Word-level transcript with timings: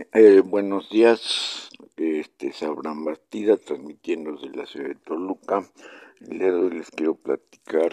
Eh, 0.00 0.40
buenos 0.40 0.88
días, 0.88 1.68
este 1.96 2.48
es 2.48 2.62
Abraham 2.62 3.04
Bastida 3.04 3.58
transmitiendo 3.58 4.32
desde 4.32 4.56
la 4.56 4.64
ciudad 4.64 4.88
de 4.88 4.94
Toluca. 4.94 5.62
Hoy 6.26 6.70
les 6.70 6.90
quiero 6.90 7.16
platicar 7.16 7.92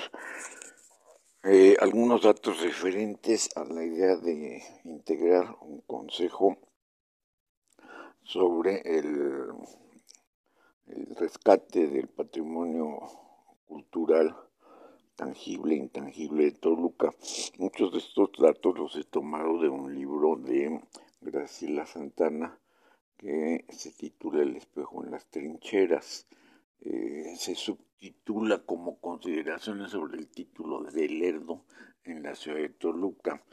eh, 1.43 1.75
algunos 1.82 2.21
datos 2.21 2.62
referentes 2.62 3.50
a 3.57 3.66
la 3.66 3.84
idea 3.84 4.16
de 4.16 4.64
integrar 4.86 5.57
un 5.59 5.82
consejo 5.82 6.57
sobre 8.24 8.80
el, 8.86 9.52
el 10.86 11.16
rescate 11.18 11.88
del 11.88 12.08
patrimonio 12.08 13.00
cultural 13.68 14.34
tangible 15.18 15.74
e 15.74 15.80
intangible 15.80 16.46
de 16.46 16.52
Toluca. 16.52 17.14
Muchos 17.58 17.91
de 17.91 17.98
estos 17.98 18.30
datos 18.39 18.77
los 18.77 18.95
he 18.95 19.03
tomado 19.03 19.59
de 19.59 19.67
un 19.67 19.94
libro 19.94 20.38
de 20.38 20.80
Graciela 21.31 21.86
Santana, 21.86 22.58
que 23.17 23.66
se 23.70 23.91
titula 23.91 24.44
El 24.44 24.55
espejo 24.55 25.04
en 25.04 25.12
las 25.12 25.26
trincheras. 25.26 26.26
Eh, 26.80 27.34
se 27.38 27.55
subtitula 27.55 28.59
como 28.59 29.00
consideraciones 29.00 29.91
sobre 29.91 30.17
el 30.20 30.27
título 30.27 30.84
de 30.84 31.09
Lerdo 31.09 31.66
en 32.05 32.23
la 32.23 32.34
ciudad 32.36 32.59
de 32.59 32.70
Toluca 32.70 33.44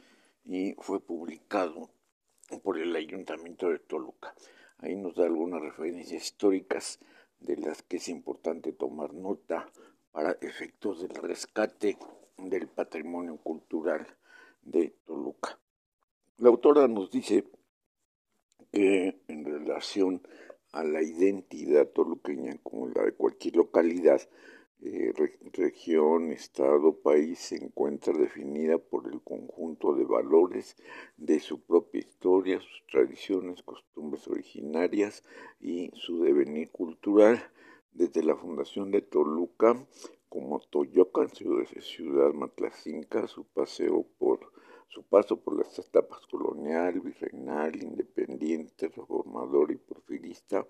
y 0.45 0.73
fue 0.79 1.01
publicado 1.01 1.89
por 2.63 2.79
el 2.79 2.95
Ayuntamiento 2.95 3.69
de 3.69 3.79
Toluca. 3.79 4.33
Ahí 4.77 4.95
nos 4.95 5.15
da 5.15 5.25
algunas 5.25 5.61
referencias 5.61 6.23
históricas 6.23 6.99
de 7.39 7.57
las 7.57 7.83
que 7.83 7.97
es 7.97 8.07
importante 8.07 8.71
tomar 8.71 9.13
nota 9.13 9.69
para 10.11 10.37
efectos 10.41 11.01
del 11.01 11.15
rescate 11.15 11.97
del 12.37 12.67
patrimonio 12.67 13.37
cultural 13.37 14.07
de 14.61 14.95
Toluca. 15.05 15.59
La 16.37 16.49
autora 16.49 16.87
nos 16.87 17.11
dice 17.11 17.45
que 18.75 19.21
en 19.29 19.45
relación 19.45 20.21
a 20.73 20.83
la 20.83 21.01
identidad 21.01 21.87
toluqueña 21.87 22.57
como 22.61 22.89
la 22.89 23.05
de 23.05 23.13
cualquier 23.13 23.55
localidad, 23.55 24.21
eh, 24.81 25.13
región, 25.53 26.33
estado, 26.33 26.99
país 26.99 27.39
se 27.39 27.55
encuentra 27.55 28.11
definida 28.13 28.77
por 28.77 29.07
el 29.07 29.21
conjunto 29.21 29.93
de 29.93 30.03
valores 30.03 30.75
de 31.15 31.39
su 31.39 31.61
propia 31.61 32.01
historia, 32.01 32.59
sus 32.59 32.83
tradiciones, 32.91 33.63
costumbres 33.63 34.27
originarias 34.27 35.23
y 35.61 35.89
su 35.93 36.21
devenir 36.21 36.69
cultural. 36.71 37.41
Desde 37.93 38.23
la 38.23 38.35
fundación 38.35 38.91
de 38.91 39.01
Toluca, 39.01 39.87
como 40.27 40.59
Toyocan, 40.59 41.29
ciudad, 41.29 42.33
matlacinca, 42.33 43.25
su 43.29 43.45
paseo 43.45 44.05
su 44.87 45.03
paso 45.03 45.37
por 45.37 45.57
las 45.57 45.77
etapas 45.79 46.25
colonial, 46.27 47.01
virreinal, 47.01 47.75
independiente, 47.75 48.89
reformador 48.89 49.71
y 49.71 49.77
porfirista, 49.77 50.65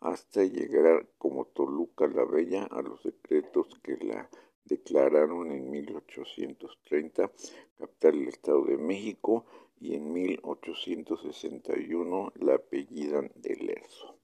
hasta 0.00 0.42
llegar 0.42 1.06
como 1.18 1.44
Toluca 1.46 2.08
la 2.08 2.24
Bella 2.24 2.64
a 2.64 2.82
los 2.82 3.02
decretos 3.02 3.78
que 3.82 3.96
la 3.98 4.28
declararon 4.64 5.52
en 5.52 5.70
1830 5.70 7.30
capital 7.78 8.12
del 8.12 8.28
Estado 8.28 8.64
de 8.64 8.76
México 8.76 9.46
y 9.80 9.94
en 9.94 10.12
1861 10.12 12.32
la 12.36 12.54
apellidan 12.54 13.32
de 13.34 13.56
Lerzo. 13.56 14.16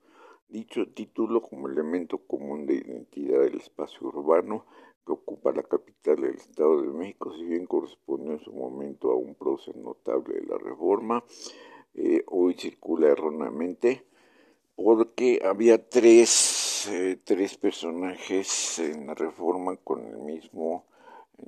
Dicho 0.48 0.86
título 0.88 1.42
como 1.42 1.68
elemento 1.68 2.18
común 2.18 2.66
de 2.66 2.74
identidad 2.74 3.40
del 3.40 3.56
espacio 3.56 4.06
urbano 4.08 4.66
que 5.08 5.12
ocupa 5.14 5.52
la 5.52 5.62
capital 5.62 6.16
del 6.16 6.34
Estado 6.34 6.82
de 6.82 6.88
México, 6.88 7.32
si 7.34 7.44
bien 7.44 7.64
correspondió 7.64 8.32
en 8.32 8.40
su 8.40 8.52
momento 8.52 9.10
a 9.10 9.16
un 9.16 9.34
prócer 9.34 9.74
notable 9.76 10.34
de 10.34 10.46
la 10.46 10.58
reforma, 10.58 11.24
eh, 11.94 12.22
hoy 12.26 12.54
circula 12.54 13.08
erróneamente 13.08 14.04
porque 14.76 15.40
había 15.42 15.88
tres, 15.88 16.88
eh, 16.92 17.18
tres 17.24 17.56
personajes 17.56 18.78
en 18.80 19.06
la 19.06 19.14
reforma 19.14 19.76
con 19.76 20.06
el 20.06 20.18
mismo 20.18 20.84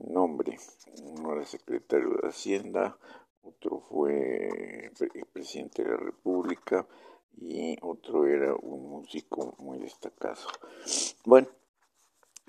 nombre. 0.09 0.59
Uno 1.03 1.35
era 1.35 1.45
secretario 1.45 2.17
de 2.23 2.29
Hacienda, 2.29 2.97
otro 3.43 3.81
fue 3.81 4.91
presidente 5.35 5.85
de 5.85 5.91
la 5.91 5.97
República 5.99 6.87
y 7.37 7.77
otro 7.83 8.27
era 8.27 8.55
un 8.55 8.89
músico 8.89 9.55
muy 9.59 9.79
destacado. 9.79 10.49
Bueno, 11.27 11.49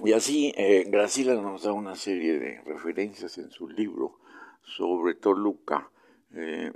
y 0.03 0.13
así 0.13 0.53
eh, 0.57 0.89
nos 0.89 1.63
da 1.63 1.73
una 1.73 1.95
serie 1.95 2.39
de 2.39 2.61
referencias 2.61 3.37
en 3.37 3.51
su 3.51 3.67
libro 3.67 4.19
sobre 4.63 5.15
Toluca 5.15 5.91
eh, 6.33 6.71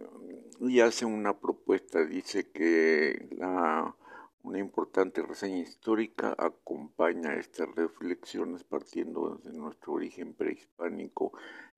y 0.59 0.79
hace 0.79 1.05
una 1.05 1.37
propuesta, 1.39 2.03
dice 2.05 2.51
que 2.51 3.27
la, 3.31 3.95
una 4.43 4.59
importante 4.59 5.21
reseña 5.23 5.59
histórica 5.59 6.35
acompaña 6.37 7.35
estas 7.35 7.73
reflexiones 7.75 8.63
partiendo 8.63 9.35
desde 9.35 9.57
nuestro 9.57 9.93
origen 9.93 10.33
prehispánico 10.33 11.31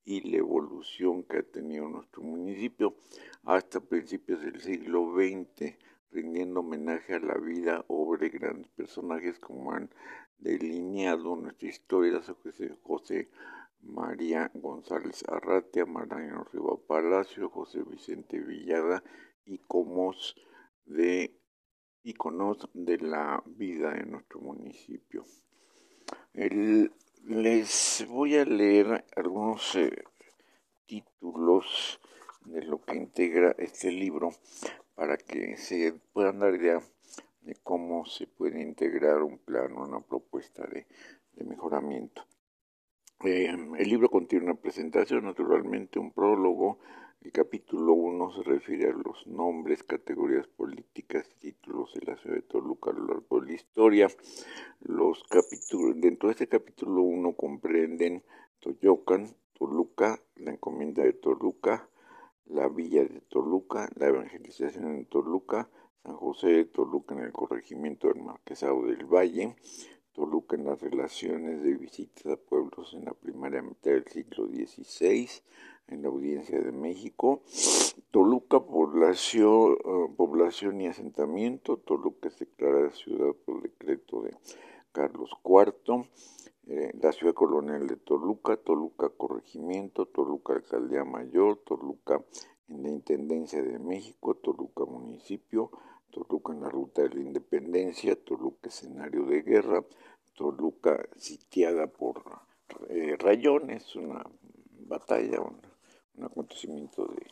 y 0.03 0.29
la 0.29 0.37
evolución 0.37 1.23
que 1.23 1.37
ha 1.37 1.43
tenido 1.43 1.87
nuestro 1.87 2.23
municipio 2.23 2.95
hasta 3.43 3.79
principios 3.79 4.41
del 4.41 4.59
siglo 4.61 5.13
XX, 5.13 5.75
rindiendo 6.11 6.61
homenaje 6.61 7.15
a 7.15 7.19
la 7.19 7.35
vida, 7.35 7.85
obra 7.87 8.25
y 8.25 8.29
grandes 8.29 8.67
personajes 8.69 9.39
como 9.39 9.73
han 9.73 9.89
delineado 10.37 11.35
nuestra 11.35 11.67
historia 11.67 12.21
José, 12.83 13.29
María 13.81 14.51
González 14.53 15.23
Arratia, 15.27 15.85
Mariano 15.85 16.45
Riva 16.51 16.77
Palacio, 16.87 17.49
José 17.49 17.83
Vicente 17.83 18.39
Villada 18.39 19.03
y 19.45 19.59
Comos 19.59 20.35
de 20.85 21.37
iconos 22.03 22.69
de 22.73 22.97
la 22.99 23.43
vida 23.45 23.95
en 23.97 24.11
nuestro 24.11 24.39
municipio. 24.39 25.25
les 26.33 28.05
voy 28.07 28.37
a 28.37 28.45
leer 28.45 29.05
algunos 29.15 29.75
eh, 29.75 30.03
títulos 30.85 31.99
de 32.45 32.63
lo 32.63 32.81
que 32.81 32.95
integra 32.95 33.53
este 33.57 33.91
libro 33.91 34.29
para 34.95 35.17
que 35.17 35.57
se 35.57 35.93
puedan 36.13 36.39
dar 36.39 36.55
idea 36.55 36.81
de 37.47 37.55
cómo 37.63 38.05
se 38.05 38.27
puede 38.27 38.61
integrar 38.61 39.23
un 39.23 39.37
plan, 39.37 39.71
una 39.71 40.01
propuesta 40.01 40.67
de, 40.67 40.85
mejoramiento. 41.45 42.25
Eh, 43.23 43.47
el 43.47 43.89
libro 43.89 44.09
contiene 44.09 44.45
una 44.45 44.55
presentación, 44.55 45.23
naturalmente 45.23 45.97
un 45.97 46.11
prólogo. 46.11 46.79
El 47.21 47.31
capítulo 47.31 47.93
1 47.93 48.31
se 48.33 48.43
refiere 48.43 48.89
a 48.89 48.93
los 48.93 49.25
nombres, 49.27 49.83
categorías 49.83 50.45
políticas 50.47 51.29
títulos 51.39 51.93
de 51.93 52.05
la 52.05 52.17
ciudad 52.17 52.35
de 52.35 52.41
Toluca 52.41 52.91
a 52.91 52.93
lo 52.93 53.07
largo 53.07 53.39
de 53.39 53.47
la 53.47 53.53
historia. 53.53 54.07
Los 54.81 55.23
capítulos, 55.23 55.95
dentro 56.01 56.27
de 56.27 56.33
este 56.33 56.47
capítulo 56.49 57.01
1 57.01 57.31
comprenden 57.31 58.23
Toyocan, 58.59 59.33
Toluca, 59.53 60.19
la 60.35 60.51
encomienda 60.51 61.03
de 61.03 61.13
Toluca, 61.13 61.89
la 62.45 62.67
villa 62.67 63.03
de 63.03 63.21
Toluca, 63.21 63.89
la 63.95 64.07
evangelización 64.07 64.95
en 64.95 65.05
Toluca, 65.05 65.69
San 66.03 66.15
José 66.15 66.47
de 66.47 66.65
Toluca 66.65 67.15
en 67.15 67.21
el 67.21 67.31
corregimiento 67.31 68.07
del 68.07 68.23
Marquesado 68.23 68.85
del 68.85 69.05
Valle, 69.05 69.55
Toluca 70.13 70.55
en 70.55 70.65
las 70.65 70.81
relaciones 70.81 71.61
de 71.61 71.75
visitas 71.75 72.25
a 72.33 72.37
pueblos 72.37 72.93
en 72.93 73.05
la 73.05 73.13
primera 73.13 73.61
mitad 73.61 73.91
del 73.91 74.07
siglo 74.07 74.47
XVI, 74.47 75.29
en 75.87 76.01
la 76.01 76.09
audiencia 76.09 76.59
de 76.59 76.71
México, 76.71 77.43
Toluca 78.11 78.59
población, 78.59 79.77
eh, 79.85 80.83
y 80.83 80.87
asentamiento, 80.87 81.77
Toluca 81.77 82.29
es 82.29 82.39
declarada 82.39 82.89
ciudad 82.91 83.33
por 83.45 83.61
decreto 83.61 84.23
de 84.23 84.35
Carlos 84.91 85.29
IV, 85.45 86.09
eh, 86.67 86.91
la 87.01 87.11
ciudad 87.11 87.33
colonial 87.33 87.87
de 87.87 87.95
Toluca, 87.97 88.57
Toluca 88.57 89.09
corregimiento, 89.09 90.05
Toluca 90.07 90.53
alcaldía 90.53 91.03
mayor, 91.03 91.57
Toluca 91.65 92.23
en 92.69 92.83
la 92.83 92.89
Intendencia 92.89 93.61
de 93.61 93.79
México, 93.79 94.35
Toluca 94.35 94.85
municipio, 94.85 95.71
Toluca 96.11 96.53
en 96.53 96.61
la 96.61 96.69
ruta 96.69 97.03
de 97.03 97.09
la 97.09 97.21
independencia, 97.21 98.15
Toluca 98.15 98.69
escenario 98.69 99.25
de 99.25 99.41
guerra, 99.41 99.83
Toluca 100.35 101.07
sitiada 101.17 101.87
por 101.87 102.23
eh, 102.89 103.15
rayones, 103.17 103.95
una 103.95 104.23
batalla, 104.87 105.41
un, 105.41 105.61
acontecimiento 106.23 107.05
de 107.07 107.27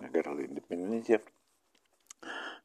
la 0.00 0.08
guerra 0.08 0.34
de 0.34 0.44
independencia. 0.44 1.20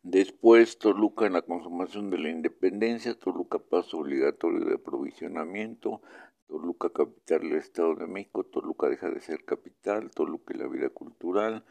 Después 0.03 0.77
Toluca 0.77 1.25
en 1.25 1.33
la 1.33 1.41
consumación 1.41 2.09
de 2.09 2.19
la 2.19 2.29
independencia, 2.29 3.17
Toluca 3.17 3.59
paso 3.59 3.99
obligatorio 3.99 4.65
de 4.65 4.75
aprovisionamiento, 4.75 6.01
Toluca 6.47 6.89
capital 6.91 7.41
del 7.41 7.57
Estado 7.57 7.95
de 7.95 8.07
México, 8.07 8.43
Toluca 8.43 8.87
deja 8.87 9.09
de 9.09 9.19
ser 9.19 9.43
capital, 9.45 10.11
Toluca 10.11 10.53
la 10.55 10.67
vida 10.67 10.89
cultural, 10.89 11.65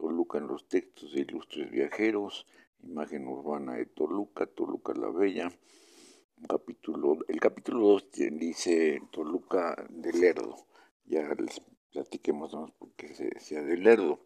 Toluca 0.00 0.38
en 0.38 0.46
los 0.46 0.66
textos 0.66 1.12
de 1.12 1.20
ilustres 1.20 1.70
viajeros, 1.70 2.46
imagen 2.82 3.28
urbana 3.28 3.74
de 3.74 3.84
Toluca, 3.84 4.46
Toluca 4.46 4.94
la 4.94 5.10
Bella. 5.10 5.52
Capítulo, 6.48 7.18
el 7.28 7.38
capítulo 7.38 7.80
2 7.80 8.06
dice 8.32 9.02
Toluca 9.12 9.76
de 9.90 10.14
Lerdo. 10.14 10.56
Ya 11.04 11.28
les 11.34 11.60
platiquemos 11.92 12.54
más 12.54 12.70
porque 12.78 13.12
se 13.12 13.26
decía 13.26 13.62
de 13.62 13.76
Lerdo. 13.76 14.20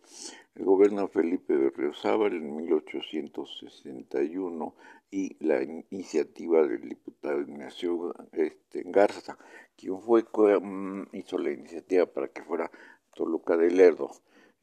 El 0.55 0.65
gobierno 0.65 1.09
Felipe 1.09 1.56
Berriozábal 1.56 2.35
en 2.35 2.55
1861 2.55 4.77
y 5.11 5.44
la 5.44 5.61
iniciativa 5.61 6.65
del 6.65 6.88
diputado 6.88 7.41
Ignacio 7.41 8.15
este, 8.31 8.85
Garza, 8.87 9.37
quien 9.77 10.00
fue 10.00 10.23
mm, 10.23 11.09
hizo 11.15 11.37
la 11.37 11.50
iniciativa 11.50 12.06
para 12.06 12.29
que 12.29 12.44
fuera 12.44 12.70
Toluca 13.12 13.56
de 13.56 13.73
Lerdo 13.73 14.12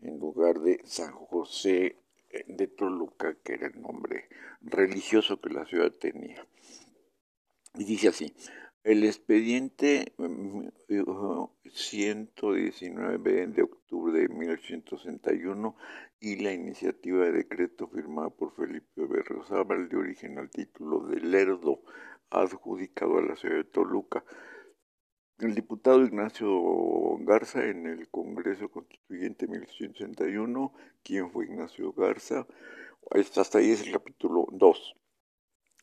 en 0.01 0.19
lugar 0.19 0.59
de 0.59 0.81
San 0.83 1.13
José 1.13 1.97
eh, 2.29 2.43
de 2.47 2.67
Toluca, 2.67 3.35
que 3.43 3.53
era 3.53 3.67
el 3.67 3.81
nombre 3.81 4.27
religioso 4.61 5.39
que 5.39 5.49
la 5.49 5.65
ciudad 5.65 5.91
tenía. 5.91 6.45
Y 7.75 7.85
dice 7.85 8.09
así, 8.09 8.33
el 8.83 9.03
expediente 9.03 10.13
119 11.71 13.47
mm, 13.47 13.53
de 13.53 13.61
octubre 13.61 14.19
de 14.19 14.27
1861 14.27 15.75
y 16.19 16.37
la 16.37 16.51
iniciativa 16.51 17.25
de 17.25 17.31
decreto 17.31 17.87
firmada 17.87 18.29
por 18.29 18.55
Felipe 18.55 19.05
Berrozábal 19.05 19.87
de 19.87 19.97
origen 19.97 20.39
al 20.39 20.49
título 20.49 21.07
de 21.07 21.21
Lerdo 21.21 21.81
adjudicado 22.31 23.19
a 23.19 23.21
la 23.21 23.35
ciudad 23.35 23.57
de 23.57 23.65
Toluca. 23.65 24.23
El 25.41 25.55
diputado 25.55 26.05
Ignacio 26.05 27.17
Garza 27.21 27.65
en 27.65 27.87
el 27.87 28.07
Congreso 28.09 28.69
Constituyente 28.69 29.47
1861, 29.47 30.71
¿quién 31.03 31.31
fue 31.31 31.45
Ignacio 31.45 31.93
Garza? 31.93 32.45
Hasta 33.09 33.57
ahí 33.57 33.71
es 33.71 33.81
el 33.81 33.91
capítulo 33.91 34.45
2. 34.51 34.95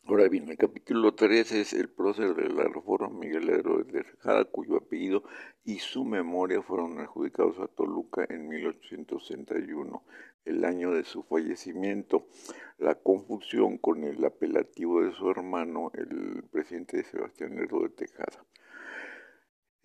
Ahora 0.04 0.28
bien, 0.28 0.48
el 0.48 0.56
capítulo 0.56 1.12
3 1.12 1.50
es 1.50 1.72
el 1.72 1.88
prócer 1.88 2.36
de 2.36 2.50
la 2.50 2.68
reforma 2.68 3.08
Miguelero 3.08 3.82
de 3.82 4.04
Tejada, 4.04 4.44
cuyo 4.44 4.76
apellido 4.76 5.24
y 5.64 5.80
su 5.80 6.04
memoria 6.04 6.62
fueron 6.62 7.00
adjudicados 7.00 7.58
a 7.58 7.66
Toluca 7.66 8.24
en 8.30 8.46
1861, 8.46 10.04
el 10.44 10.64
año 10.64 10.92
de 10.92 11.02
su 11.02 11.24
fallecimiento. 11.24 12.28
La 12.78 12.94
confusión 12.94 13.78
con 13.78 14.04
el 14.04 14.24
apelativo 14.24 15.02
de 15.02 15.10
su 15.14 15.28
hermano, 15.28 15.90
el 15.94 16.44
presidente 16.44 17.02
Sebastián 17.02 17.56
Lerdo 17.56 17.82
de 17.82 17.88
Tejada. 17.88 18.44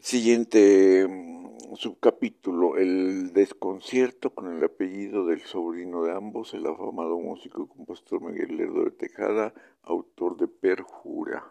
Siguiente 0.03 1.07
mm, 1.07 1.75
subcapítulo, 1.77 2.75
el 2.75 3.31
desconcierto 3.31 4.31
con 4.31 4.53
el 4.53 4.61
apellido 4.61 5.25
del 5.25 5.39
sobrino 5.43 6.03
de 6.03 6.11
ambos, 6.11 6.53
el 6.53 6.67
afamado 6.67 7.17
músico 7.17 7.63
y 7.63 7.67
compositor 7.67 8.21
Miguel 8.21 8.57
Lerdo 8.57 8.83
de 8.83 8.91
Tejada, 8.91 9.53
autor 9.81 10.35
de 10.35 10.49
Perjura. 10.49 11.45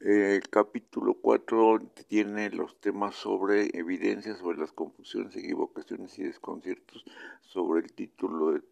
El 0.00 0.48
capítulo 0.48 1.18
4 1.20 1.80
tiene 2.08 2.48
los 2.48 2.80
temas 2.80 3.14
sobre 3.14 3.68
evidencias 3.78 4.38
sobre 4.38 4.56
las 4.56 4.72
confusiones, 4.72 5.36
equivocaciones 5.36 6.18
y 6.18 6.22
desconciertos 6.22 7.04
sobre 7.42 7.82
el 7.82 7.92
título 7.92 8.52
de, 8.52 8.62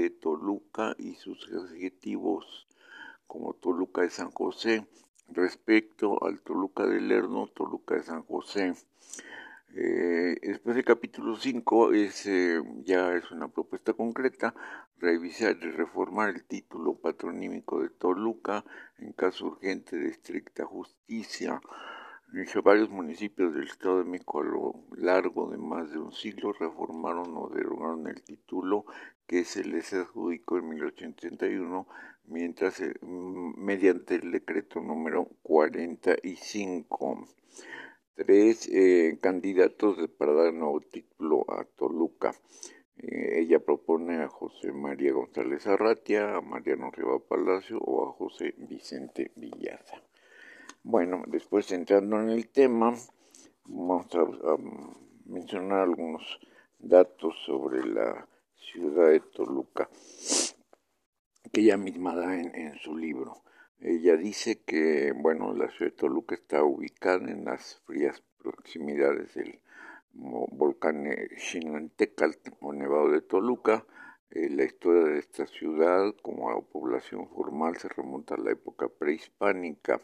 de 0.00 0.10
Toluca 0.10 0.94
y 0.96 1.16
sus 1.16 1.50
adjetivos 1.52 2.68
como 3.26 3.52
Toluca 3.54 4.02
de 4.02 4.10
San 4.10 4.30
José 4.30 4.86
respecto 5.32 6.24
al 6.24 6.40
Toluca 6.40 6.86
de 6.86 7.00
Lerno, 7.00 7.48
Toluca 7.48 7.94
de 7.94 8.02
San 8.02 8.22
José. 8.22 8.74
Eh, 9.74 10.36
después 10.42 10.74
del 10.74 10.84
capítulo 10.84 11.36
5 11.36 11.92
es, 11.92 12.28
ya 12.84 13.14
es 13.14 13.30
una 13.30 13.48
propuesta 13.48 13.92
concreta, 13.92 14.54
revisar 14.98 15.56
y 15.62 15.70
reformar 15.70 16.30
el 16.30 16.44
título 16.44 16.94
patronímico 16.94 17.80
de 17.80 17.90
Toluca 17.90 18.64
en 18.98 19.12
caso 19.12 19.46
urgente 19.46 19.96
de 19.96 20.08
estricta 20.08 20.64
justicia. 20.64 21.60
Varios 22.62 22.90
municipios 22.90 23.54
del 23.54 23.64
Estado 23.64 23.98
de 23.98 24.04
México 24.04 24.40
a 24.40 24.44
lo 24.44 24.74
largo 24.96 25.50
de 25.50 25.58
más 25.58 25.90
de 25.90 25.98
un 25.98 26.12
siglo 26.12 26.52
reformaron 26.52 27.36
o 27.36 27.48
derogaron 27.48 28.06
el 28.06 28.22
título 28.22 28.84
que 29.26 29.44
se 29.44 29.64
les 29.64 29.92
adjudicó 29.92 30.58
en 30.58 30.68
1881 30.68 31.86
mientras 32.26 32.80
eh, 32.80 32.94
mediante 33.02 34.16
el 34.16 34.32
decreto 34.32 34.80
número 34.80 35.28
45 35.42 37.26
tres 38.14 38.68
eh, 38.68 39.18
candidatos 39.20 39.96
para 40.18 40.34
dar 40.34 40.52
nuevo 40.52 40.80
título 40.80 41.46
a 41.50 41.64
Toluca. 41.64 42.34
Eh, 42.98 43.40
ella 43.40 43.60
propone 43.60 44.22
a 44.22 44.28
José 44.28 44.72
María 44.72 45.12
González 45.12 45.66
Arratia, 45.66 46.36
a 46.36 46.42
Mariano 46.42 46.90
Riva 46.90 47.18
Palacio 47.18 47.78
o 47.78 48.06
a 48.06 48.12
José 48.12 48.54
Vicente 48.58 49.30
Villaza. 49.36 50.02
Bueno, 50.82 51.24
después 51.26 51.70
entrando 51.72 52.18
en 52.20 52.30
el 52.30 52.48
tema, 52.48 52.94
vamos 53.66 54.06
a 54.14 54.56
mencionar 55.26 55.80
algunos 55.80 56.40
datos 56.78 57.34
sobre 57.44 57.84
la 57.84 58.26
ciudad 58.56 59.10
de 59.10 59.20
Toluca 59.20 59.90
que 61.52 61.60
ella 61.60 61.76
misma 61.76 62.14
da 62.16 62.34
en, 62.34 62.78
su 62.78 62.96
libro. 62.96 63.42
Ella 63.78 64.16
dice 64.16 64.62
que, 64.62 65.12
bueno, 65.12 65.52
la 65.52 65.68
ciudad 65.68 65.92
de 65.92 65.98
Toluca 65.98 66.34
está 66.34 66.64
ubicada 66.64 67.30
en 67.30 67.44
las 67.44 67.82
frías 67.84 68.22
proximidades 68.38 69.34
del 69.34 69.60
volcán 70.14 71.04
Xinantecal 71.36 72.38
o 72.60 72.72
Nevado 72.72 73.10
de 73.10 73.20
Toluca. 73.20 73.84
Eh, 74.30 74.48
la 74.48 74.64
historia 74.64 75.12
de 75.12 75.18
esta 75.18 75.46
ciudad, 75.46 76.14
como 76.22 76.50
la 76.50 76.60
población 76.62 77.28
formal, 77.28 77.76
se 77.76 77.88
remonta 77.88 78.34
a 78.34 78.38
la 78.38 78.52
época 78.52 78.88
prehispánica. 78.88 80.00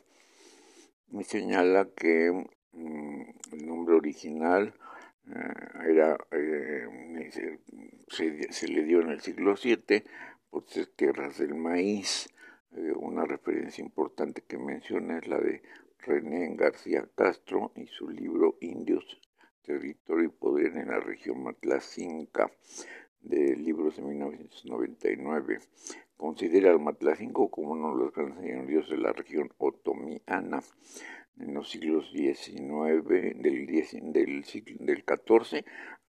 Me 1.10 1.24
señala 1.24 1.88
que 1.94 2.32
mm, 2.72 3.22
el 3.52 3.66
nombre 3.66 3.94
original 3.94 4.74
eh, 5.28 5.90
era, 5.90 6.16
eh, 6.32 7.30
se, 8.08 8.68
le 8.68 8.84
dio 8.84 9.00
en 9.00 9.10
el 9.10 9.20
siglo 9.20 9.54
VII 9.54 10.04
por 10.50 10.64
tierras 10.96 11.38
del 11.38 11.54
maíz. 11.54 12.28
Eh, 12.76 12.92
una 12.96 13.24
referencia 13.24 13.82
importante 13.82 14.42
que 14.42 14.58
menciona 14.58 15.18
es 15.18 15.28
la 15.28 15.38
de 15.38 15.62
René 16.00 16.54
García 16.56 17.08
Castro 17.14 17.72
y 17.74 17.86
su 17.86 18.08
libro 18.08 18.56
Indios, 18.60 19.20
Territorio 19.62 20.26
y 20.26 20.28
Poder 20.28 20.76
en 20.76 20.88
la 20.88 21.00
región 21.00 21.42
Matlacinca, 21.42 22.50
de 23.20 23.56
libros 23.56 23.96
de 23.96 24.02
1999. 24.02 25.60
Considera 26.16 26.70
al 26.70 26.80
Matlacinco 26.80 27.50
como 27.50 27.72
uno 27.72 27.94
de 27.94 28.04
los 28.04 28.14
grandes 28.14 28.44
señoríos 28.44 28.88
de 28.88 28.98
la 28.98 29.12
región 29.12 29.52
otomiana 29.58 30.62
en 31.38 31.54
los 31.54 31.70
siglos 31.70 32.10
XIX, 32.10 33.06
del, 33.06 33.66
del, 34.12 34.44
siglo, 34.44 34.76
del 34.80 35.04
XIV 35.04 35.64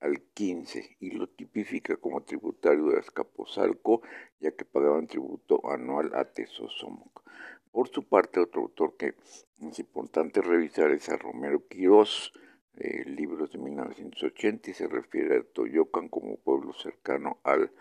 al 0.02 0.22
15 0.34 0.98
y 1.00 1.12
lo 1.12 1.28
tipifica 1.28 1.96
como 1.96 2.24
tributario 2.24 2.88
de 2.88 3.00
Azcapotzalco, 3.00 4.02
ya 4.40 4.52
que 4.52 4.66
pagaban 4.66 5.08
tributo 5.08 5.62
anual 5.72 6.12
a 6.14 6.26
Tezosomoc. 6.26 7.24
Por 7.72 7.88
su 7.88 8.04
parte, 8.04 8.40
otro 8.40 8.64
autor 8.64 8.98
que 8.98 9.16
es 9.62 9.80
importante 9.80 10.42
revisar 10.42 10.92
es 10.92 11.10
a 11.10 11.18
Romero 11.18 11.66
Quirós, 11.68 12.34
eh, 12.76 13.04
libros 13.06 13.52
de 13.52 13.60
1980, 13.60 14.72
y 14.72 14.74
se 14.74 14.88
refiere 14.88 15.38
a 15.38 15.44
Toyocan 15.44 16.10
como 16.10 16.38
pueblo 16.38 16.74
cercano 16.74 17.40
al 17.44 17.72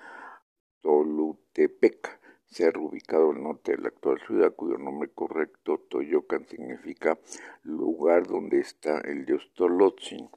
Tolutepec, 0.83 2.21
ser 2.45 2.77
ubicado 2.77 3.31
al 3.31 3.43
norte 3.43 3.73
de 3.73 3.79
la 3.79 3.89
actual 3.89 4.21
ciudad, 4.27 4.55
cuyo 4.55 4.77
nombre 4.77 5.11
correcto, 5.11 5.79
Toyocan, 5.89 6.47
significa 6.47 7.19
lugar 7.63 8.27
donde 8.27 8.61
está 8.61 9.01
el 9.01 9.25
dios 9.25 9.51
Tolotzin. 9.55 10.29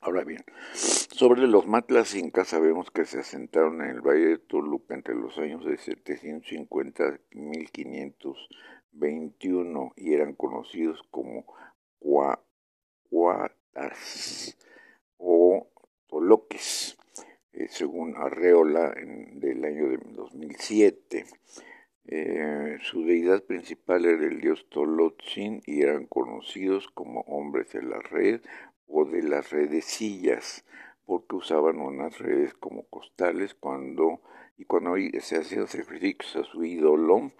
Ahora 0.00 0.24
bien, 0.24 0.44
sobre 0.74 1.46
los 1.46 1.68
matlas 1.68 2.16
incas 2.16 2.48
sabemos 2.48 2.90
que 2.90 3.04
se 3.04 3.20
asentaron 3.20 3.80
en 3.82 3.90
el 3.90 4.00
Valle 4.00 4.30
de 4.30 4.38
Toluca 4.38 4.94
entre 4.94 5.14
los 5.14 5.38
años 5.38 5.64
de 5.64 5.78
750 5.78 7.20
y 7.30 7.38
1521 7.38 9.92
y 9.94 10.14
eran 10.14 10.34
conocidos 10.34 11.04
como 11.08 11.46
Cuatas 13.08 14.56
o 15.18 15.68
Toloques, 16.08 16.98
eh, 17.52 17.66
según 17.68 18.16
Arreola 18.16 18.92
en, 18.96 19.40
del 19.40 19.64
año 19.64 19.88
de 19.88 19.98
2007. 20.14 21.26
Eh, 22.06 22.78
su 22.82 23.04
deidad 23.04 23.44
principal 23.44 24.04
era 24.04 24.26
el 24.26 24.40
dios 24.40 24.66
Tolotzin 24.68 25.62
y 25.66 25.82
eran 25.82 26.06
conocidos 26.06 26.88
como 26.88 27.20
hombres 27.22 27.72
de 27.72 27.82
la 27.82 28.00
red 28.00 28.40
o 28.88 29.04
de 29.04 29.22
las 29.22 29.50
redecillas, 29.50 30.64
porque 31.06 31.36
usaban 31.36 31.78
unas 31.78 32.18
redes 32.18 32.54
como 32.54 32.84
costales 32.84 33.54
cuando 33.54 34.20
y 34.58 34.64
cuando 34.64 34.94
se 35.20 35.38
hacían 35.38 35.68
sacrificios 35.68 36.36
a 36.36 36.44
su 36.44 36.64
ídolo, 36.64 37.32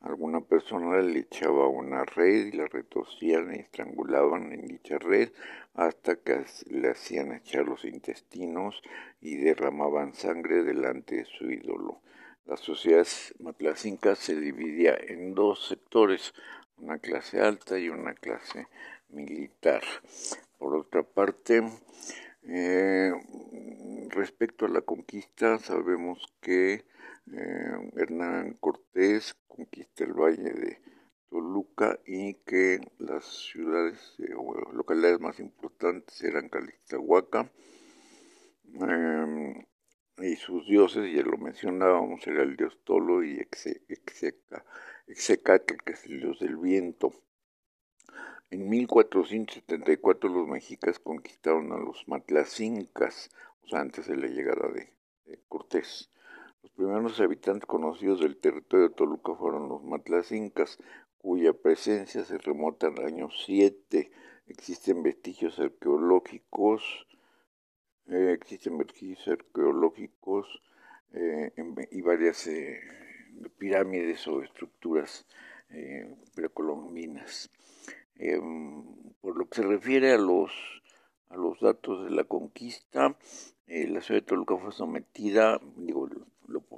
alguna 0.00 0.40
persona 0.40 1.00
le 1.00 1.20
echaba 1.20 1.68
una 1.68 2.04
red 2.04 2.46
y 2.46 2.52
la 2.52 2.66
retorcían 2.66 3.54
y 3.54 3.60
estrangulaban 3.60 4.52
en 4.52 4.66
dicha 4.66 4.98
red 4.98 5.30
hasta 5.74 6.16
que 6.16 6.44
le 6.70 6.90
hacían 6.90 7.32
echar 7.32 7.66
los 7.66 7.84
intestinos 7.84 8.82
y 9.20 9.36
derramaban 9.36 10.14
sangre 10.14 10.62
delante 10.62 11.16
de 11.16 11.24
su 11.24 11.50
ídolo. 11.50 12.00
La 12.46 12.56
sociedad 12.56 13.06
matlacinca 13.40 14.14
se 14.14 14.34
dividía 14.38 14.96
en 14.96 15.34
dos 15.34 15.66
sectores, 15.66 16.32
una 16.78 16.98
clase 16.98 17.40
alta 17.40 17.78
y 17.78 17.88
una 17.88 18.14
clase 18.14 18.68
militar. 19.10 19.82
Por 20.58 20.74
otra 20.76 21.02
parte, 21.02 21.62
Eh, 22.50 23.12
respecto 24.08 24.64
a 24.64 24.70
la 24.70 24.80
conquista, 24.80 25.58
sabemos 25.58 26.32
que 26.40 26.84
eh, 27.32 27.90
Hernán 27.96 28.54
Cortés 28.54 29.34
conquista 29.46 30.04
el 30.04 30.12
valle 30.12 30.52
de 30.52 30.80
Toluca 31.28 31.98
y 32.06 32.34
que 32.34 32.80
las 32.98 33.24
ciudades 33.24 34.16
eh, 34.18 34.34
o 34.36 34.54
localidades 34.72 35.20
más 35.20 35.38
importantes 35.40 36.22
eran 36.22 36.48
Calistahuaca 36.48 37.50
em, 38.74 39.64
y 40.18 40.36
sus 40.36 40.66
dioses, 40.66 41.12
ya 41.14 41.22
lo 41.22 41.36
mencionábamos, 41.38 42.26
era 42.26 42.42
el 42.42 42.56
dios 42.56 42.78
Tolo 42.84 43.22
y 43.22 43.38
que 45.84 45.92
es 45.92 46.06
el 46.06 46.20
dios 46.20 46.38
del 46.40 46.56
viento. 46.56 47.12
En 48.50 48.68
1474 48.68 50.30
los 50.30 50.48
mexicas 50.48 50.98
conquistaron 50.98 51.70
a 51.72 51.76
los 51.76 52.08
matlacincas, 52.08 53.30
o 53.62 53.68
sea, 53.68 53.80
antes 53.80 54.06
de 54.06 54.16
la 54.16 54.26
llegada 54.26 54.68
de, 54.72 54.92
Cortés. 55.48 56.10
Los 56.62 56.72
primeros 56.72 57.20
habitantes 57.20 57.66
conocidos 57.66 58.20
del 58.20 58.36
territorio 58.36 58.88
de 58.88 58.94
Toluca 58.94 59.34
fueron 59.34 59.68
los 59.68 59.84
matlacincas, 59.84 60.78
cuya 61.18 61.52
presencia 61.52 62.24
se 62.24 62.38
remota 62.38 62.88
al 62.88 63.04
año 63.04 63.28
7. 63.30 64.10
Existen 64.48 65.02
vestigios 65.02 65.58
arqueológicos, 65.60 67.06
eh, 68.06 68.32
existen 68.32 68.76
vestigios 68.76 69.28
arqueológicos 69.28 70.62
eh, 71.12 71.52
y 71.92 72.00
varias 72.00 72.46
eh, 72.46 72.80
pirámides 73.58 74.26
o 74.26 74.42
estructuras 74.42 75.26
precolombinas. 76.34 77.50
Em, 78.16 78.84
por 79.20 79.36
lo 79.36 79.48
que 79.48 79.62
se 79.62 79.62
refiere 79.62 80.12
a 80.12 80.18
los, 80.18 80.50
a 81.28 81.36
los 81.36 81.60
datos 81.60 82.04
de 82.04 82.10
la 82.10 82.24
conquista, 82.24 83.16
la 83.68 84.00
ciudad 84.00 84.22
de 84.22 84.26
Toluca 84.26 84.56
fue 84.56 84.72
sometida, 84.72 85.60
digo, 85.76 86.08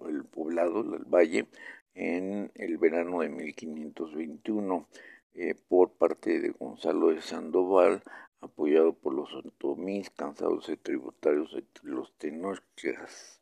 el, 0.08 0.24
poblado, 0.24 0.80
el 0.80 1.04
valle, 1.04 1.46
en 1.94 2.50
el 2.54 2.78
verano 2.78 3.20
de 3.20 3.28
1521 3.28 4.86
eh, 5.34 5.54
por 5.68 5.92
parte 5.92 6.40
de 6.40 6.50
Gonzalo 6.50 7.10
de 7.10 7.22
Sandoval, 7.22 8.02
apoyado 8.40 8.92
por 8.94 9.14
los 9.14 9.32
otomís, 9.34 10.10
cansados 10.10 10.66
de 10.66 10.76
tributarios 10.76 11.54
de 11.54 11.64
los 11.82 12.12
tenochcas. 12.18 13.40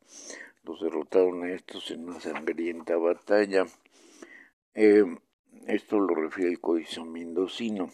Los 0.63 0.81
derrotaron 0.81 1.43
a 1.43 1.51
estos 1.51 1.89
en 1.89 2.07
una 2.07 2.19
sangrienta 2.19 2.97
batalla. 2.97 3.65
Eh, 4.75 5.05
esto 5.65 5.99
lo 5.99 6.13
refiere 6.13 6.51
el 6.51 6.59
códice 6.59 7.03
mendocino. 7.03 7.89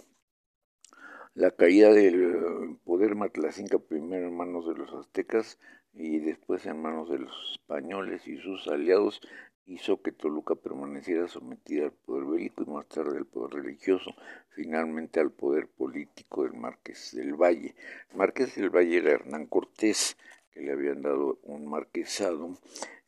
La 1.36 1.51
caída 1.51 1.92
del 1.92 2.77
poder 2.86 3.13
matlacinca 3.13 3.77
primero 3.77 4.30
en 4.30 4.38
manos 4.38 4.65
de 4.68 4.74
los 4.74 4.94
aztecas 4.94 5.60
y 5.94 6.20
después 6.20 6.65
en 6.65 6.82
manos 6.82 7.10
de 7.10 7.20
los 7.20 7.51
españoles 7.51 8.25
y 8.25 8.38
sus 8.38 8.65
aliados 8.70 9.20
hizo 9.65 10.01
que 10.01 10.13
Toluca 10.13 10.56
permaneciera 10.56 11.27
sometida 11.27 11.88
al 11.88 11.92
poder 11.92 12.24
bélico 12.24 12.63
y 12.63 12.68
más 12.68 12.88
tarde 12.88 13.18
al 13.18 13.25
poder 13.25 13.65
religioso, 13.65 14.15
finalmente 14.51 15.20
al 15.20 15.30
poder 15.30 15.68
político 15.68 16.44
del 16.44 16.54
Marqués 16.54 17.13
del 17.13 17.34
Valle. 17.34 17.75
Marqués 18.13 18.56
del 18.56 18.70
Valle 18.70 19.00
era 19.00 19.12
Hernán 19.12 19.48
Cortés, 19.48 20.15
que 20.51 20.62
le 20.62 20.72
habían 20.72 21.01
dado 21.01 21.39
un 21.44 21.68
marquesado, 21.68 22.58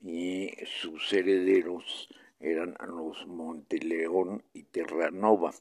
y 0.01 0.51
sus 0.65 1.13
herederos 1.13 2.10
eran 2.41 2.75
los 2.86 3.25
Monteleón 3.25 4.43
y 4.53 4.63
Terranova, 4.63 5.53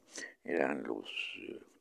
eran 0.43 0.83
los, 0.83 1.09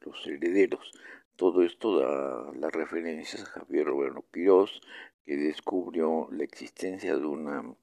los 0.06 0.26
herederos. 0.26 0.92
Todo 1.36 1.62
esto 1.62 1.98
da 1.98 2.52
las 2.54 2.72
referencias 2.72 3.42
a 3.42 3.60
Javier 3.60 3.86
Roberto 3.86 4.24
Quirós, 4.32 4.80
que 5.24 5.36
descubrió 5.36 6.28
la 6.30 6.44
existencia 6.44 7.16
de 7.16 7.26
una 7.26 7.74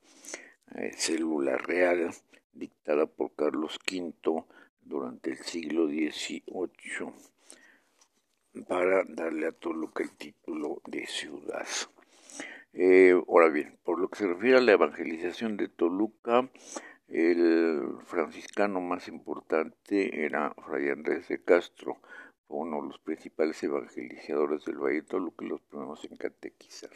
eh, 0.76 0.92
célula 0.96 1.58
real 1.58 2.12
dictada 2.54 3.06
por 3.06 3.36
Carlos 3.36 3.80
V 3.90 4.46
durante 4.82 5.32
el 5.32 5.38
siglo 5.38 5.88
XVIII 5.88 7.14
para 8.68 9.04
darle 9.08 9.48
a 9.48 9.52
Toluca 9.52 10.04
el 10.04 10.12
título 10.12 10.82
de 10.86 11.06
ciudad. 11.08 11.68
Eh, 12.74 13.14
ahora 13.28 13.50
bien, 13.50 13.78
por 13.84 14.00
lo 14.00 14.10
que 14.10 14.20
se 14.20 14.28
refiere 14.28 14.58
a 14.58 14.62
la 14.62 14.72
evangelización 14.72 15.58
de 15.58 15.68
Toluca, 15.68 16.50
el 17.14 18.00
franciscano 18.06 18.82
más 18.82 19.08
importante 19.08 20.26
era 20.26 20.52
Fray 20.66 20.90
Andrés 20.90 21.28
de 21.28 21.44
Castro, 21.44 22.02
fue 22.48 22.58
uno 22.58 22.82
de 22.82 22.88
los 22.88 22.98
principales 22.98 23.62
evangelizadores 23.62 24.66
del 24.66 24.78
Valle 24.78 24.96
de 24.96 25.02
Toluca 25.04 25.46
y 25.46 25.50
los 25.50 25.62
primeros 25.62 26.04
en 26.06 26.18
catequizar. 26.18 26.90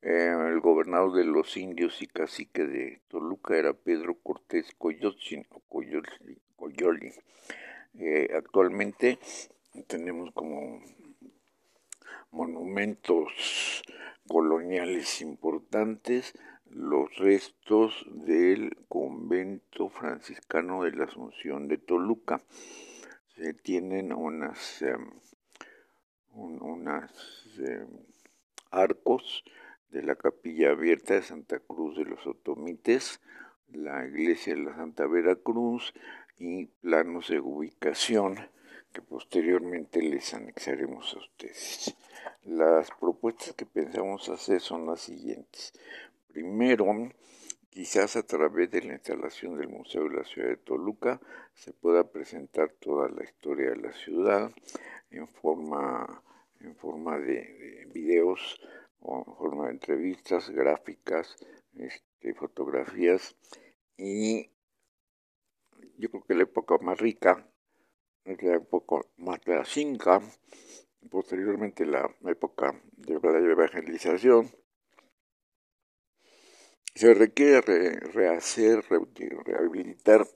Eh, 0.00 0.34
el 0.48 0.60
gobernador 0.60 1.12
de 1.12 1.24
los 1.24 1.54
indios 1.58 2.00
y 2.00 2.06
cacique 2.06 2.64
de 2.64 3.02
Toluca 3.08 3.58
era 3.58 3.74
Pedro 3.74 4.14
Cortés 4.14 4.74
Coyotzin 4.78 5.46
o 5.50 5.60
Coyoli. 6.56 7.12
Eh, 7.98 8.30
actualmente 8.34 9.18
tenemos 9.86 10.32
como 10.32 10.80
monumentos 12.30 13.82
coloniales 14.26 15.20
importantes 15.20 16.34
los 16.70 17.14
restos 17.16 18.06
del 18.10 18.76
franciscano 19.90 20.84
de 20.84 20.92
la 20.92 21.04
Asunción 21.04 21.68
de 21.68 21.78
Toluca. 21.78 22.40
Se 23.34 23.52
tienen 23.54 24.12
unas, 24.12 24.82
em, 24.82 25.10
em, 27.58 27.88
arcos 28.70 29.44
de 29.90 30.02
la 30.02 30.16
capilla 30.16 30.70
abierta 30.70 31.14
de 31.14 31.22
Santa 31.22 31.58
Cruz 31.58 31.96
de 31.96 32.04
los 32.04 32.26
Otomites, 32.26 33.20
la 33.72 34.06
iglesia 34.06 34.54
de 34.54 34.62
la 34.62 34.76
Santa 34.76 35.06
Veracruz 35.06 35.92
y 36.38 36.66
planos 36.66 37.28
de 37.28 37.40
ubicación 37.40 38.36
que 38.92 39.02
posteriormente 39.02 40.00
les 40.00 40.32
anexaremos 40.34 41.14
a 41.14 41.18
ustedes. 41.18 41.94
Las 42.44 42.90
propuestas 42.90 43.52
que 43.54 43.66
pensamos 43.66 44.28
hacer 44.28 44.60
son 44.60 44.86
las 44.86 45.00
siguientes. 45.00 45.72
Primero, 46.28 46.86
quizás 47.76 48.16
a 48.16 48.22
través 48.22 48.70
de 48.70 48.80
la 48.80 48.94
instalación 48.94 49.58
del 49.58 49.68
Museo 49.68 50.04
de 50.04 50.16
la 50.16 50.24
Ciudad 50.24 50.48
de 50.48 50.56
Toluca 50.56 51.20
se 51.52 51.74
pueda 51.74 52.10
presentar 52.10 52.70
toda 52.70 53.06
la 53.10 53.22
historia 53.22 53.68
de 53.68 53.76
la 53.76 53.92
ciudad 53.92 54.50
en 55.10 55.28
forma, 55.28 56.22
en 56.60 56.74
forma 56.74 57.18
de, 57.18 57.34
de 57.34 57.86
videos 57.92 58.58
o 59.00 59.18
en 59.18 59.36
forma 59.36 59.66
de 59.66 59.72
entrevistas, 59.72 60.48
gráficas, 60.48 61.36
este, 61.74 62.32
fotografías 62.32 63.36
y 63.98 64.48
yo 65.98 66.10
creo 66.10 66.24
que 66.24 66.34
la 66.34 66.44
época 66.44 66.78
más 66.78 66.98
rica 66.98 67.46
es 68.24 68.42
la 68.42 68.54
época 68.54 69.06
más 69.18 69.38
de 69.44 69.54
la 69.54 69.66
cinca, 69.66 70.22
posteriormente 71.10 71.84
la 71.84 72.10
época 72.24 72.80
de 72.96 73.20
la 73.20 73.52
evangelización. 73.52 74.50
Se 76.96 77.12
requiere 77.12 78.00
rehacer, 78.14 78.82
rehabilitar 79.44 80.26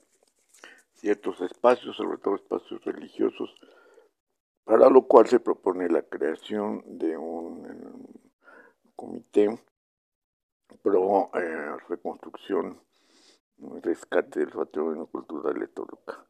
ciertos 0.93 1.41
espacios, 1.41 1.97
sobre 1.97 2.19
todo 2.19 2.35
espacios 2.35 2.85
religiosos, 2.85 3.49
para 4.63 4.87
lo 4.91 5.07
cual 5.07 5.25
se 5.25 5.39
propone 5.39 5.89
la 5.89 6.03
creación 6.03 6.83
de 6.99 7.17
un 7.17 8.21
comité 8.95 9.59
pro 10.83 11.31
eh, 11.33 11.77
reconstrucción 11.89 12.79
rescate 13.81 14.41
del 14.41 14.51
patrimonio 14.51 15.07
cultural 15.07 15.59
de 15.59 15.67
Toluca. 15.67 16.27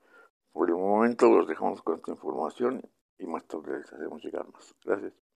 Por 0.54 0.70
el 0.70 0.76
momento 0.76 1.30
los 1.30 1.46
dejamos 1.46 1.82
con 1.82 1.98
esta 1.98 2.12
información 2.12 2.82
y 3.20 3.26
más 3.26 3.46
tarde 3.50 3.80
les 3.80 3.92
hacemos 3.92 4.24
llegar 4.24 4.48
más. 4.48 4.74
Gracias. 4.86 5.31